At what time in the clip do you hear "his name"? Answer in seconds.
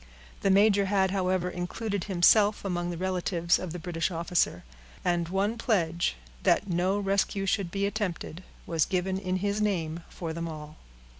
9.45-9.99